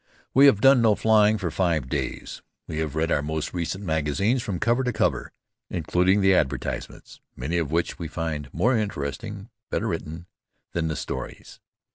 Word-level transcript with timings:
We 0.33 0.47
have 0.47 0.61
done 0.61 0.81
no 0.81 0.95
flying 0.95 1.37
for 1.37 1.51
five 1.51 1.87
days. 1.87 2.41
We 2.65 2.79
have 2.79 2.95
read 2.95 3.11
our 3.11 3.21
most 3.21 3.53
recent 3.53 3.83
magazines 3.83 4.41
from 4.41 4.57
cover 4.59 4.83
to 4.83 4.91
cover, 4.91 5.31
including 5.69 6.21
the 6.21 6.33
advertisements, 6.33 7.21
many 7.35 7.59
of 7.59 7.69
which 7.71 7.99
we 7.99 8.07
find 8.07 8.51
more 8.51 8.75
interesting, 8.75 9.49
better 9.69 9.89
written, 9.89 10.25
than 10.71 10.87
the 10.87 10.95
stories. 10.95 11.59